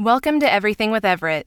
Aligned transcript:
Welcome 0.00 0.38
to 0.38 0.52
Everything 0.52 0.92
with 0.92 1.04
Everett. 1.04 1.44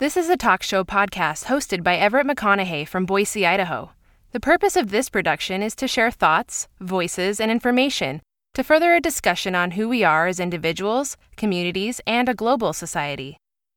This 0.00 0.16
is 0.16 0.28
a 0.28 0.36
talk 0.36 0.64
show 0.64 0.82
podcast 0.82 1.44
hosted 1.44 1.84
by 1.84 1.94
Everett 1.94 2.26
McConaughey 2.26 2.88
from 2.88 3.06
Boise, 3.06 3.46
Idaho. 3.46 3.92
The 4.32 4.40
purpose 4.40 4.74
of 4.74 4.90
this 4.90 5.08
production 5.08 5.62
is 5.62 5.76
to 5.76 5.86
share 5.86 6.10
thoughts, 6.10 6.66
voices, 6.80 7.38
and 7.38 7.48
information 7.48 8.20
to 8.54 8.64
further 8.64 8.92
a 8.92 9.00
discussion 9.00 9.54
on 9.54 9.70
who 9.70 9.88
we 9.88 10.02
are 10.02 10.26
as 10.26 10.40
individuals, 10.40 11.16
communities, 11.36 12.00
and 12.04 12.28
a 12.28 12.34
global 12.34 12.72
society. 12.72 13.36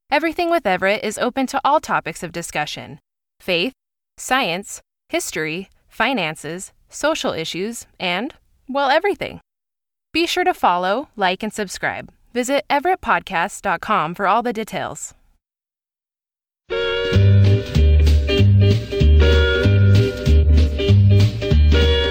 Everything 0.10 0.50
with 0.50 0.66
Everett 0.66 1.04
is 1.04 1.20
open 1.20 1.46
to 1.46 1.62
all 1.64 1.80
topics 1.80 2.24
of 2.24 2.32
discussion 2.32 2.98
faith, 3.40 3.74
science, 4.18 4.82
history, 5.08 5.70
finances, 5.88 6.74
social 6.90 7.34
issues, 7.34 7.86
and, 8.00 8.34
well, 8.68 8.90
everything. 8.90 9.40
Be 10.14 10.26
sure 10.26 10.46
to 10.46 10.56
follow, 10.56 11.10
like, 11.16 11.44
and 11.44 11.54
subscribe. 11.54 12.12
Visit 12.36 12.66
everettpodcast.com 12.70 14.14
for 14.14 14.28
all 14.28 14.44
the 14.44 14.52
details. 14.52 15.14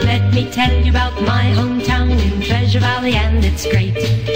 Let 0.08 0.32
me 0.32 0.50
tell 0.50 0.72
you 0.82 0.90
about 0.90 1.12
my 1.20 1.52
hometown 1.54 2.10
in 2.10 2.40
Treasure 2.40 2.80
Valley, 2.80 3.12
and 3.12 3.44
it's 3.44 3.66
great. 3.70 4.33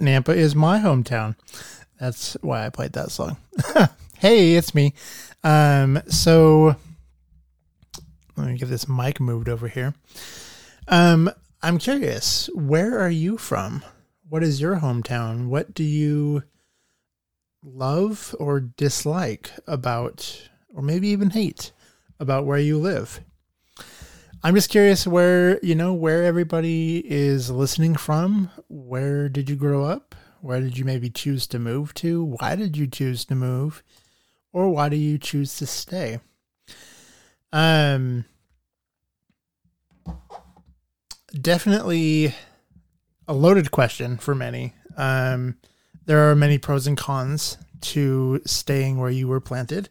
Nampa 0.00 0.34
is 0.34 0.54
my 0.54 0.78
hometown. 0.78 1.36
That's 2.00 2.34
why 2.40 2.66
I 2.66 2.70
played 2.70 2.92
that 2.94 3.10
song. 3.10 3.36
hey, 4.18 4.54
it's 4.54 4.74
me. 4.74 4.94
Um, 5.44 6.02
so 6.08 6.76
let 8.36 8.46
me 8.46 8.58
get 8.58 8.68
this 8.68 8.88
mic 8.88 9.20
moved 9.20 9.48
over 9.48 9.68
here. 9.68 9.94
Um, 10.88 11.30
I'm 11.62 11.78
curious, 11.78 12.50
where 12.54 12.98
are 12.98 13.10
you 13.10 13.36
from? 13.36 13.84
What 14.28 14.42
is 14.42 14.60
your 14.60 14.76
hometown? 14.76 15.46
What 15.48 15.74
do 15.74 15.84
you 15.84 16.42
love 17.62 18.34
or 18.38 18.58
dislike 18.60 19.52
about, 19.66 20.48
or 20.74 20.82
maybe 20.82 21.08
even 21.08 21.30
hate 21.30 21.72
about 22.18 22.46
where 22.46 22.58
you 22.58 22.78
live? 22.78 23.20
I'm 24.44 24.56
just 24.56 24.70
curious 24.70 25.06
where, 25.06 25.64
you 25.64 25.76
know, 25.76 25.94
where 25.94 26.24
everybody 26.24 26.98
is 26.98 27.48
listening 27.48 27.94
from. 27.94 28.50
Where 28.68 29.28
did 29.28 29.48
you 29.48 29.54
grow 29.54 29.84
up? 29.84 30.16
Where 30.40 30.60
did 30.60 30.76
you 30.76 30.84
maybe 30.84 31.10
choose 31.10 31.46
to 31.46 31.60
move 31.60 31.94
to? 31.94 32.24
Why 32.24 32.56
did 32.56 32.76
you 32.76 32.88
choose 32.88 33.24
to 33.26 33.36
move? 33.36 33.84
Or 34.52 34.68
why 34.68 34.88
do 34.88 34.96
you 34.96 35.16
choose 35.16 35.56
to 35.58 35.66
stay? 35.66 36.18
Um 37.52 38.24
definitely 41.40 42.34
a 43.28 43.34
loaded 43.34 43.70
question 43.70 44.16
for 44.16 44.34
many. 44.34 44.74
Um 44.96 45.56
there 46.06 46.28
are 46.28 46.34
many 46.34 46.58
pros 46.58 46.88
and 46.88 46.96
cons 46.96 47.58
to 47.82 48.40
staying 48.44 48.98
where 48.98 49.10
you 49.10 49.28
were 49.28 49.40
planted. 49.40 49.88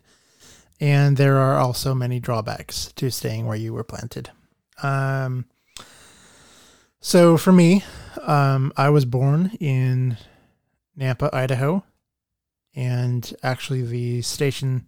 And 0.81 1.15
there 1.15 1.37
are 1.37 1.57
also 1.57 1.95
many 1.95 2.19
drawbacks 2.19 2.91
to 2.97 3.09
staying 3.09 3.47
where 3.47 3.55
you 3.55 3.71
were 3.71 3.85
planted. 3.85 4.29
Um, 4.81 5.45
so 6.99 7.37
for 7.37 7.51
me, 7.51 7.83
um, 8.21 8.71
I 8.77 8.89
was 8.89 9.05
born 9.05 9.51
in 9.59 10.17
Nampa, 10.97 11.33
Idaho, 11.33 11.83
and 12.75 13.33
actually 13.43 13.81
the 13.81 14.21
station 14.21 14.85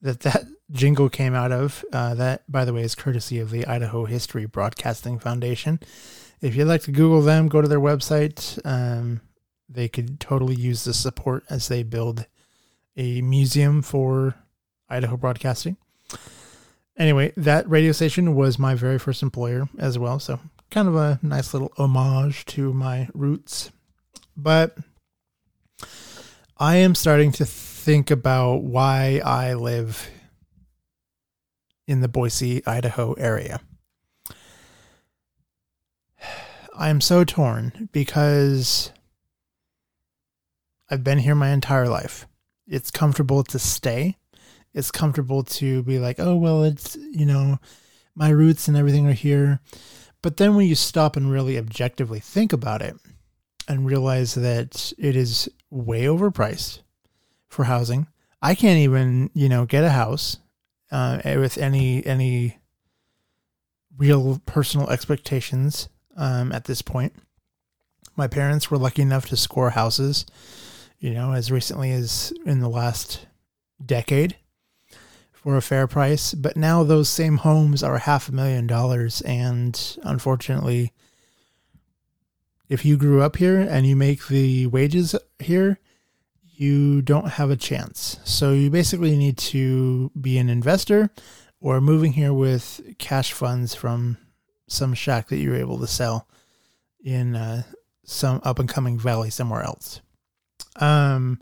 that 0.00 0.20
that 0.20 0.44
jingle 0.70 1.08
came 1.08 1.34
out 1.34 1.52
of, 1.52 1.84
uh, 1.92 2.14
that 2.14 2.50
by 2.50 2.64
the 2.64 2.72
way 2.72 2.82
is 2.82 2.94
courtesy 2.94 3.38
of 3.38 3.50
the 3.50 3.66
Idaho 3.66 4.04
History 4.04 4.46
Broadcasting 4.46 5.18
Foundation. 5.18 5.78
If 6.40 6.56
you'd 6.56 6.66
like 6.66 6.82
to 6.82 6.92
Google 6.92 7.22
them, 7.22 7.48
go 7.48 7.62
to 7.62 7.68
their 7.68 7.80
website. 7.80 8.58
Um, 8.66 9.20
they 9.68 9.88
could 9.88 10.20
totally 10.20 10.56
use 10.56 10.84
the 10.84 10.92
support 10.92 11.44
as 11.48 11.68
they 11.68 11.82
build 11.82 12.26
a 12.96 13.20
museum 13.22 13.82
for 13.82 14.34
Idaho 14.88 15.16
broadcasting 15.16 15.76
anyway, 16.96 17.32
that 17.36 17.68
radio 17.68 17.92
station 17.92 18.34
was 18.34 18.58
my 18.58 18.74
very 18.74 18.98
first 18.98 19.22
employer 19.22 19.68
as 19.78 19.98
well. 19.98 20.18
So 20.18 20.40
kind 20.70 20.88
of 20.88 20.96
a 20.96 21.18
nice 21.22 21.54
little 21.54 21.72
homage 21.78 22.44
to 22.46 22.72
my 22.72 23.08
roots. 23.14 23.70
But 24.36 24.76
I 26.58 26.76
am 26.76 26.94
starting 26.94 27.32
to 27.32 27.44
think 27.44 28.10
about 28.10 28.62
why 28.62 29.20
I 29.24 29.54
live 29.54 30.10
in 31.86 32.00
the 32.00 32.08
Boise, 32.08 32.66
Idaho 32.66 33.12
area. 33.14 33.60
I 36.76 36.88
am 36.88 37.00
so 37.00 37.24
torn 37.24 37.88
because 37.92 38.90
I've 40.90 41.04
been 41.04 41.18
here 41.18 41.34
my 41.34 41.50
entire 41.50 41.88
life. 41.88 42.26
It's 42.66 42.90
comfortable 42.90 43.44
to 43.44 43.58
stay 43.58 44.16
it's 44.74 44.90
comfortable 44.90 45.44
to 45.44 45.82
be 45.84 45.98
like, 45.98 46.18
oh, 46.18 46.36
well, 46.36 46.64
it's, 46.64 46.96
you 46.96 47.24
know, 47.24 47.58
my 48.14 48.28
roots 48.28 48.68
and 48.68 48.76
everything 48.76 49.06
are 49.06 49.12
here. 49.12 49.60
But 50.20 50.36
then 50.36 50.56
when 50.56 50.66
you 50.66 50.74
stop 50.74 51.16
and 51.16 51.30
really 51.30 51.56
objectively 51.56 52.18
think 52.18 52.52
about 52.52 52.82
it 52.82 52.96
and 53.68 53.86
realize 53.86 54.34
that 54.34 54.92
it 54.98 55.16
is 55.16 55.48
way 55.70 56.04
overpriced 56.04 56.80
for 57.48 57.64
housing, 57.64 58.08
I 58.42 58.54
can't 58.54 58.78
even, 58.78 59.30
you 59.32 59.48
know, 59.48 59.64
get 59.64 59.84
a 59.84 59.90
house 59.90 60.38
uh, 60.90 61.20
with 61.24 61.56
any, 61.56 62.04
any 62.04 62.58
real 63.96 64.40
personal 64.44 64.90
expectations 64.90 65.88
um, 66.16 66.52
at 66.52 66.64
this 66.64 66.82
point. 66.82 67.14
My 68.16 68.26
parents 68.26 68.70
were 68.70 68.78
lucky 68.78 69.02
enough 69.02 69.26
to 69.26 69.36
score 69.36 69.70
houses, 69.70 70.26
you 70.98 71.12
know, 71.12 71.32
as 71.32 71.50
recently 71.50 71.90
as 71.92 72.32
in 72.44 72.60
the 72.60 72.68
last 72.68 73.26
decade 73.84 74.36
for 75.44 75.58
a 75.58 75.62
fair 75.62 75.86
price. 75.86 76.32
But 76.32 76.56
now 76.56 76.82
those 76.82 77.10
same 77.10 77.36
homes 77.36 77.82
are 77.82 77.98
half 77.98 78.30
a 78.30 78.32
million 78.32 78.66
dollars. 78.66 79.20
And 79.20 79.78
unfortunately, 80.02 80.94
if 82.70 82.82
you 82.82 82.96
grew 82.96 83.20
up 83.20 83.36
here 83.36 83.60
and 83.60 83.86
you 83.86 83.94
make 83.94 84.28
the 84.28 84.66
wages 84.68 85.14
here, 85.38 85.78
you 86.56 87.02
don't 87.02 87.32
have 87.32 87.50
a 87.50 87.56
chance. 87.56 88.18
So 88.24 88.52
you 88.52 88.70
basically 88.70 89.18
need 89.18 89.36
to 89.38 90.10
be 90.18 90.38
an 90.38 90.48
investor 90.48 91.10
or 91.60 91.78
moving 91.82 92.14
here 92.14 92.32
with 92.32 92.80
cash 92.96 93.34
funds 93.34 93.74
from 93.74 94.16
some 94.66 94.94
shack 94.94 95.28
that 95.28 95.36
you're 95.36 95.56
able 95.56 95.78
to 95.80 95.86
sell 95.86 96.26
in 97.04 97.36
uh, 97.36 97.64
some 98.02 98.40
up 98.44 98.58
and 98.58 98.68
coming 98.68 98.98
valley 98.98 99.28
somewhere 99.28 99.62
else. 99.62 100.00
Um, 100.76 101.38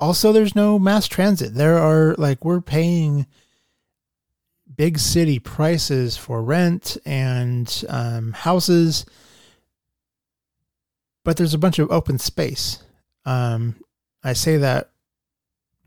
also, 0.00 0.32
there's 0.32 0.56
no 0.56 0.78
mass 0.78 1.06
transit. 1.06 1.54
There 1.54 1.78
are 1.78 2.14
like 2.16 2.44
we're 2.44 2.60
paying 2.60 3.26
big 4.74 4.98
city 4.98 5.38
prices 5.38 6.16
for 6.16 6.42
rent 6.42 6.96
and 7.04 7.84
um, 7.88 8.32
houses, 8.32 9.04
but 11.24 11.36
there's 11.36 11.54
a 11.54 11.58
bunch 11.58 11.78
of 11.78 11.90
open 11.90 12.18
space. 12.18 12.82
Um, 13.26 13.76
I 14.24 14.32
say 14.32 14.56
that 14.56 14.90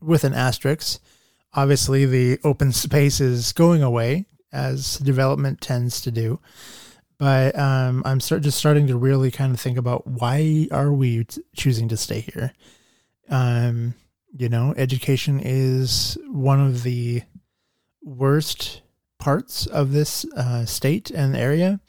with 0.02 0.24
an 0.24 0.34
asterisk. 0.34 1.02
Obviously, 1.54 2.06
the 2.06 2.40
open 2.44 2.72
space 2.86 3.20
is 3.20 3.52
going 3.52 3.84
away 3.84 4.26
as 4.52 4.98
development 4.98 5.60
tends 5.60 6.02
to 6.02 6.12
do. 6.12 6.40
But 7.18 7.58
um, 7.58 8.04
I'm 8.06 8.20
start, 8.20 8.42
just 8.42 8.58
starting 8.58 8.88
to 8.88 8.98
really 8.98 9.32
kind 9.32 9.54
of 9.54 9.60
think 9.60 9.78
about 9.78 10.06
why 10.06 10.68
are 10.72 10.92
we 10.92 11.24
t- 11.24 11.42
choosing 11.56 11.88
to 11.90 11.98
stay 11.98 12.22
here? 12.22 12.54
Um, 13.30 13.94
you 14.36 14.50
know, 14.50 14.74
education 14.78 15.40
is 15.44 16.18
one 16.28 16.60
of 16.60 16.84
the 16.84 17.22
worst 18.04 18.82
parts 19.20 19.66
of 19.68 19.92
this 19.92 20.26
uh, 20.36 20.66
state 20.66 21.12
and 21.12 21.36
area. 21.36 21.80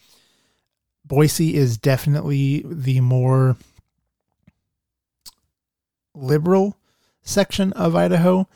Boise 1.04 1.54
is 1.54 1.76
definitely 1.76 2.64
the 2.66 3.00
more 3.00 3.56
liberal 6.14 6.76
section 7.22 7.72
of 7.72 7.96
Idaho. 7.96 8.48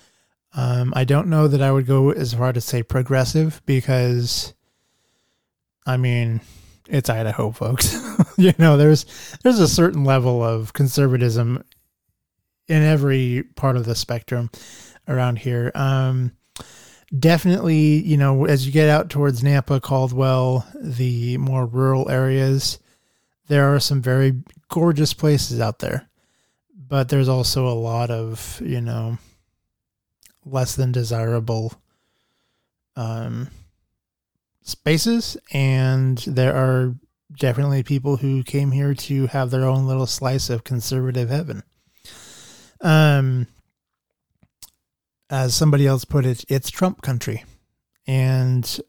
Um, 0.54 0.92
I 0.96 1.04
don't 1.04 1.28
know 1.28 1.48
that 1.48 1.62
I 1.62 1.72
would 1.72 1.86
go 1.86 2.10
as 2.10 2.34
far 2.34 2.52
to 2.52 2.60
say 2.60 2.82
progressive 2.82 3.60
because, 3.66 4.54
I 5.86 5.96
mean, 5.96 6.40
it's 6.88 7.10
Idaho, 7.10 7.50
folks. 7.50 7.96
you 8.36 8.54
know, 8.58 8.76
there's 8.76 9.04
there's 9.42 9.58
a 9.58 9.68
certain 9.68 10.04
level 10.04 10.42
of 10.42 10.72
conservatism 10.72 11.64
in 12.68 12.82
every 12.82 13.44
part 13.56 13.76
of 13.76 13.84
the 13.84 13.94
spectrum 13.94 14.50
around 15.06 15.38
here. 15.38 15.72
Um, 15.74 16.32
definitely, 17.16 18.02
you 18.04 18.16
know, 18.16 18.44
as 18.44 18.66
you 18.66 18.72
get 18.72 18.88
out 18.88 19.10
towards 19.10 19.42
Nampa, 19.42 19.80
Caldwell, 19.80 20.66
the 20.80 21.38
more 21.38 21.66
rural 21.66 22.10
areas, 22.10 22.78
there 23.48 23.74
are 23.74 23.80
some 23.80 24.02
very 24.02 24.34
gorgeous 24.68 25.14
places 25.14 25.60
out 25.60 25.78
there. 25.78 26.08
But 26.74 27.08
there's 27.08 27.28
also 27.28 27.66
a 27.66 27.74
lot 27.74 28.10
of, 28.10 28.62
you 28.64 28.80
know, 28.80 29.18
less 30.44 30.74
than 30.74 30.92
desirable 30.92 31.74
um, 32.96 33.50
spaces. 34.62 35.36
And 35.52 36.16
there 36.18 36.54
are 36.54 36.94
definitely 37.38 37.82
people 37.82 38.16
who 38.16 38.42
came 38.42 38.72
here 38.72 38.94
to 38.94 39.26
have 39.26 39.50
their 39.50 39.64
own 39.64 39.86
little 39.86 40.06
slice 40.06 40.48
of 40.48 40.64
conservative 40.64 41.28
heaven. 41.28 41.62
Um, 42.80 43.46
as 45.30 45.54
somebody 45.54 45.86
else 45.86 46.04
put 46.04 46.24
it, 46.24 46.44
it's 46.48 46.70
Trump 46.70 47.02
country. 47.02 47.44
And 48.06 48.80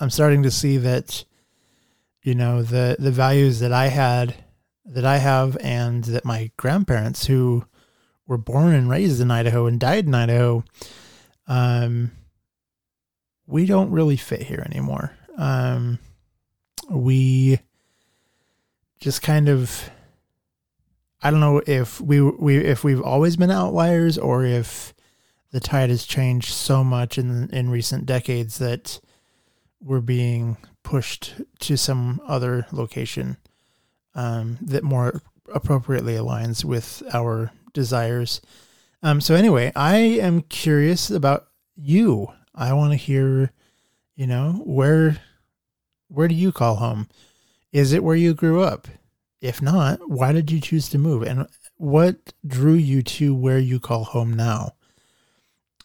I'm 0.00 0.10
starting 0.10 0.42
to 0.42 0.50
see 0.50 0.76
that, 0.78 1.24
you 2.22 2.34
know, 2.34 2.62
the, 2.62 2.96
the 2.98 3.10
values 3.10 3.60
that 3.60 3.72
I 3.72 3.88
had, 3.88 4.34
that 4.84 5.04
I 5.04 5.18
have, 5.18 5.56
and 5.60 6.04
that 6.04 6.24
my 6.24 6.50
grandparents 6.56 7.26
who 7.26 7.64
were 8.26 8.38
born 8.38 8.74
and 8.74 8.90
raised 8.90 9.20
in 9.20 9.30
Idaho 9.30 9.66
and 9.66 9.80
died 9.80 10.06
in 10.06 10.14
Idaho, 10.14 10.64
um, 11.46 12.10
we 13.46 13.64
don't 13.64 13.90
really 13.90 14.16
fit 14.16 14.42
here 14.42 14.62
anymore. 14.70 15.12
Um, 15.38 15.98
we 16.90 17.60
just 19.00 19.22
kind 19.22 19.48
of 19.48 19.90
I 21.22 21.30
don't 21.30 21.40
know 21.40 21.62
if 21.66 22.00
we 22.00 22.20
we 22.20 22.58
if 22.58 22.84
we've 22.84 23.02
always 23.02 23.36
been 23.36 23.50
outliers 23.50 24.18
or 24.18 24.44
if 24.44 24.94
the 25.50 25.60
tide 25.60 25.90
has 25.90 26.04
changed 26.04 26.50
so 26.50 26.84
much 26.84 27.18
in 27.18 27.50
in 27.50 27.70
recent 27.70 28.06
decades 28.06 28.58
that 28.58 29.00
we're 29.80 30.00
being 30.00 30.56
pushed 30.82 31.34
to 31.60 31.76
some 31.76 32.20
other 32.26 32.66
location 32.72 33.36
um, 34.14 34.58
that 34.60 34.82
more 34.82 35.22
appropriately 35.52 36.14
aligns 36.14 36.64
with 36.64 37.02
our 37.12 37.52
desires. 37.72 38.40
Um, 39.02 39.20
so 39.20 39.34
anyway, 39.34 39.72
I 39.76 39.96
am 39.96 40.42
curious 40.42 41.10
about 41.10 41.48
you. 41.76 42.28
I 42.54 42.72
want 42.72 42.92
to 42.92 42.96
hear, 42.96 43.52
you 44.16 44.26
know, 44.26 44.62
where 44.64 45.18
where 46.08 46.28
do 46.28 46.34
you 46.34 46.52
call 46.52 46.76
home? 46.76 47.08
Is 47.72 47.92
it 47.92 48.02
where 48.02 48.16
you 48.16 48.34
grew 48.34 48.62
up? 48.62 48.88
If 49.40 49.62
not, 49.62 50.00
why 50.08 50.32
did 50.32 50.50
you 50.50 50.60
choose 50.60 50.88
to 50.90 50.98
move? 50.98 51.22
And 51.22 51.46
what 51.76 52.32
drew 52.46 52.74
you 52.74 53.02
to 53.02 53.34
where 53.34 53.58
you 53.58 53.78
call 53.78 54.04
home 54.04 54.34
now? 54.34 54.74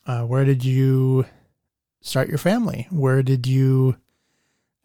Uh, 0.06 0.24
where 0.24 0.44
did 0.44 0.66
you 0.66 1.26
start 2.02 2.28
your 2.28 2.38
family? 2.38 2.88
Where 2.90 3.24
did 3.24 3.48
you, 3.48 3.96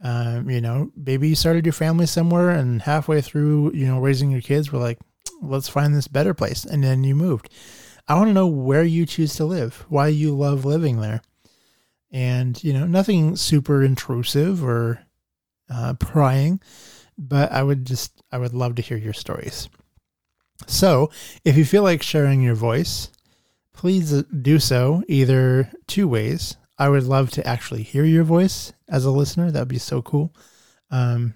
um, 0.02 0.48
you 0.50 0.60
know, 0.60 0.92
maybe 0.96 1.28
you 1.28 1.34
started 1.34 1.66
your 1.66 1.72
family 1.72 2.06
somewhere 2.06 2.50
and 2.50 2.82
halfway 2.82 3.20
through, 3.20 3.72
you 3.74 3.86
know, 3.86 3.98
raising 3.98 4.30
your 4.30 4.42
kids, 4.42 4.72
we're 4.72 4.78
like, 4.78 4.98
let's 5.40 5.68
find 5.68 5.94
this 5.94 6.08
better 6.08 6.34
place. 6.34 6.64
And 6.64 6.84
then 6.84 7.04
you 7.04 7.14
moved. 7.14 7.48
I 8.06 8.14
want 8.14 8.28
to 8.28 8.34
know 8.34 8.46
where 8.46 8.84
you 8.84 9.06
choose 9.06 9.34
to 9.36 9.44
live, 9.44 9.84
why 9.88 10.08
you 10.08 10.34
love 10.36 10.64
living 10.64 11.00
there. 11.00 11.20
And, 12.10 12.62
you 12.62 12.72
know, 12.72 12.86
nothing 12.86 13.36
super 13.36 13.82
intrusive 13.82 14.64
or 14.64 15.00
uh, 15.68 15.94
prying, 15.94 16.60
but 17.18 17.50
I 17.52 17.62
would 17.62 17.84
just, 17.84 18.22
I 18.30 18.38
would 18.38 18.54
love 18.54 18.76
to 18.76 18.82
hear 18.82 18.96
your 18.96 19.12
stories. 19.12 19.68
So 20.66 21.10
if 21.44 21.56
you 21.56 21.64
feel 21.64 21.82
like 21.82 22.02
sharing 22.02 22.40
your 22.42 22.54
voice, 22.54 23.10
please 23.74 24.22
do 24.22 24.58
so 24.58 25.02
either 25.08 25.70
two 25.86 26.08
ways. 26.08 26.56
I 26.78 26.88
would 26.88 27.04
love 27.04 27.30
to 27.32 27.46
actually 27.46 27.82
hear 27.82 28.04
your 28.04 28.24
voice 28.24 28.72
as 28.88 29.04
a 29.04 29.10
listener. 29.10 29.50
That 29.50 29.60
would 29.60 29.68
be 29.68 29.78
so 29.78 30.00
cool. 30.00 30.32
Um, 30.90 31.34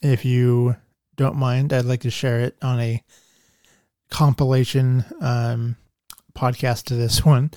if 0.00 0.24
you 0.24 0.76
don't 1.16 1.36
mind, 1.36 1.72
I'd 1.72 1.84
like 1.84 2.00
to 2.00 2.10
share 2.10 2.40
it 2.40 2.56
on 2.62 2.80
a 2.80 3.02
compilation 4.10 5.04
um, 5.20 5.76
podcast 6.34 6.84
to 6.84 6.94
this 6.94 7.24
one 7.24 7.50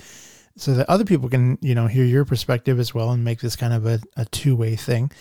so 0.57 0.73
that 0.73 0.89
other 0.89 1.05
people 1.05 1.29
can, 1.29 1.57
you 1.61 1.75
know, 1.75 1.87
hear 1.87 2.05
your 2.05 2.25
perspective 2.25 2.79
as 2.79 2.93
well 2.93 3.11
and 3.11 3.23
make 3.23 3.39
this 3.39 3.55
kind 3.55 3.73
of 3.73 3.85
a, 3.85 3.99
a 4.15 4.25
two 4.25 4.55
way 4.55 4.75
thing. 4.75 5.11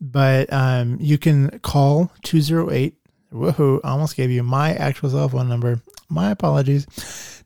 But 0.00 0.52
um, 0.52 0.96
you 1.00 1.18
can 1.18 1.60
call 1.60 2.10
208 2.22 2.96
woohoo 3.32 3.80
almost 3.84 4.16
gave 4.16 4.30
you 4.30 4.42
my 4.42 4.74
actual 4.74 5.10
cell 5.10 5.28
phone 5.28 5.48
number. 5.48 5.80
My 6.08 6.30
apologies. 6.30 6.86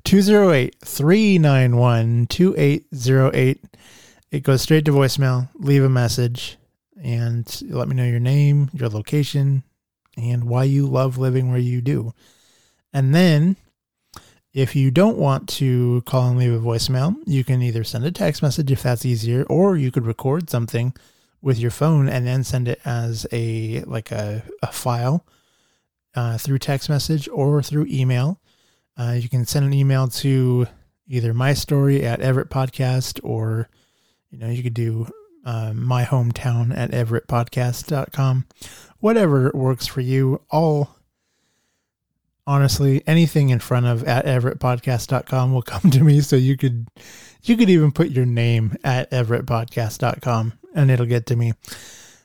208 0.05 0.77
391 0.85 2.27
2808 2.27 3.65
it 4.31 4.43
goes 4.43 4.63
straight 4.63 4.85
to 4.85 4.93
voicemail. 4.93 5.49
Leave 5.55 5.85
a 5.85 5.89
message 5.89 6.59
and 7.03 7.63
let 7.69 7.89
me 7.89 7.95
know 7.95 8.05
your 8.05 8.21
name 8.21 8.71
your 8.73 8.89
location 8.89 9.63
and 10.17 10.45
why 10.45 10.65
you 10.65 10.87
love 10.87 11.19
living 11.19 11.51
where 11.51 11.59
you 11.59 11.81
do. 11.81 12.13
And 12.93 13.15
then 13.15 13.57
if 14.55 14.75
you 14.75 14.91
don't 14.91 15.19
want 15.19 15.49
to 15.49 16.03
call 16.07 16.31
and 16.31 16.39
leave 16.39 16.55
a 16.55 16.59
voicemail 16.59 17.15
you 17.27 17.45
can 17.45 17.61
either 17.61 17.85
send 17.85 18.05
a 18.05 18.13
text 18.13 18.43
message 18.43 18.71
if 18.71 18.83
that's 18.83 19.05
easier 19.05 19.43
or 19.45 19.77
you 19.77 19.91
could 19.91 20.07
record 20.07 20.49
something 20.49 20.95
with 21.45 21.59
your 21.59 21.71
phone 21.71 22.09
and 22.09 22.27
then 22.27 22.43
send 22.43 22.67
it 22.67 22.81
as 22.87 23.27
a 23.31 23.83
like 23.83 24.11
a, 24.11 24.43
a 24.63 24.69
file 24.69 25.25
uh, 26.15 26.39
through 26.39 26.59
text 26.59 26.89
message 26.89 27.29
or 27.29 27.63
through 27.63 27.87
email. 27.89 28.41
Uh, 28.97 29.17
you 29.21 29.29
can 29.29 29.45
send 29.45 29.67
an 29.67 29.75
email 29.75 30.09
to 30.09 30.67
either 31.07 31.35
my 31.35 31.53
story 31.53 32.05
at 32.05 32.21
Everett 32.21 32.49
Podcast 32.49 33.21
or 33.23 33.69
you 34.31 34.39
know 34.39 34.49
you 34.49 34.63
could 34.63 34.75
do 34.75 35.07
uh, 35.45 35.75
my 35.75 36.05
hometown 36.05 36.75
at 36.75 36.91
everettpodcast.com. 36.93 38.47
Whatever 39.01 39.51
works 39.53 39.87
for 39.87 40.01
you. 40.01 40.41
All 40.51 40.97
honestly, 42.47 43.03
anything 43.07 43.51
in 43.51 43.59
front 43.59 43.87
of 43.87 44.05
at 44.05 44.25
everettpodcast.com 44.27 45.53
will 45.53 45.63
come 45.75 45.91
to 45.91 46.03
me. 46.03 46.21
So 46.21 46.37
you 46.37 46.57
could 46.57 46.89
you 47.43 47.57
could 47.57 47.71
even 47.71 47.93
put 47.93 48.11
your 48.11 48.27
name 48.27 48.77
at 48.85 49.11
everettpodcast.com 49.11 50.55
and 50.75 50.91
it'll 50.91 51.07
get 51.07 51.27
to 51.27 51.37
me. 51.37 51.53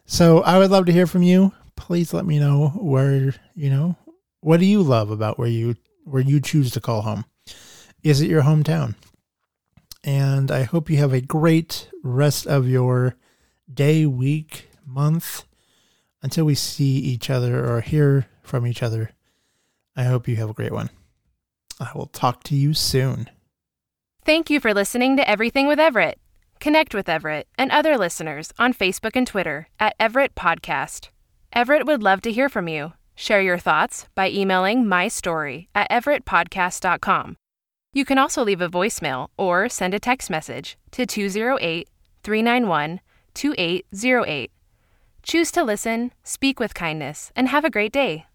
So 0.05 0.41
I 0.41 0.57
would 0.57 0.71
love 0.71 0.85
to 0.87 0.93
hear 0.93 1.07
from 1.07 1.23
you. 1.23 1.53
Please 1.75 2.13
let 2.13 2.25
me 2.25 2.39
know 2.39 2.69
where, 2.69 3.35
you 3.53 3.69
know, 3.69 3.95
what 4.41 4.59
do 4.59 4.65
you 4.65 4.81
love 4.81 5.11
about 5.11 5.37
where 5.37 5.47
you 5.47 5.75
where 6.03 6.21
you 6.21 6.39
choose 6.39 6.71
to 6.71 6.81
call 6.81 7.01
home? 7.01 7.25
Is 8.03 8.21
it 8.21 8.29
your 8.29 8.43
hometown? 8.43 8.95
And 10.03 10.49
I 10.49 10.63
hope 10.63 10.89
you 10.89 10.97
have 10.97 11.13
a 11.13 11.21
great 11.21 11.89
rest 12.03 12.47
of 12.47 12.67
your 12.67 13.15
day, 13.71 14.05
week, 14.05 14.69
month 14.85 15.43
until 16.23 16.45
we 16.45 16.55
see 16.55 16.97
each 16.97 17.29
other 17.29 17.69
or 17.69 17.81
hear 17.81 18.27
from 18.41 18.65
each 18.65 18.81
other. 18.81 19.11
I 19.99 20.03
hope 20.03 20.29
you 20.29 20.37
have 20.37 20.49
a 20.49 20.53
great 20.53 20.71
one. 20.71 20.89
I 21.77 21.91
will 21.93 22.05
talk 22.05 22.43
to 22.43 22.55
you 22.55 22.73
soon. 22.73 23.29
Thank 24.23 24.49
you 24.49 24.61
for 24.61 24.73
listening 24.73 25.17
to 25.17 25.29
Everything 25.29 25.67
with 25.67 25.77
Everett. 25.77 26.19
Connect 26.61 26.95
with 26.95 27.09
Everett 27.09 27.49
and 27.57 27.69
other 27.69 27.97
listeners 27.97 28.53
on 28.57 28.73
Facebook 28.73 29.17
and 29.17 29.27
Twitter 29.27 29.67
at 29.77 29.95
Everett 29.99 30.35
Podcast. 30.35 31.09
Everett 31.51 31.85
would 31.85 32.01
love 32.01 32.21
to 32.21 32.31
hear 32.31 32.47
from 32.47 32.69
you. 32.69 32.93
Share 33.13 33.41
your 33.41 33.57
thoughts 33.57 34.07
by 34.15 34.29
emailing 34.29 34.87
my 34.87 35.09
story 35.09 35.67
at 35.75 35.91
everettpodcast.com. 35.91 37.35
You 37.91 38.05
can 38.05 38.17
also 38.17 38.45
leave 38.45 38.61
a 38.61 38.69
voicemail 38.69 39.27
or 39.37 39.67
send 39.67 39.93
a 39.93 39.99
text 39.99 40.29
message 40.29 40.77
to 40.91 41.05
208 41.05 41.89
391 42.23 43.01
2808. 43.33 44.51
Choose 45.23 45.51
to 45.51 45.61
listen, 45.61 46.13
speak 46.23 46.57
with 46.57 46.73
kindness, 46.73 47.33
and 47.35 47.49
have 47.49 47.65
a 47.65 47.69
great 47.69 47.91
day. 47.91 48.25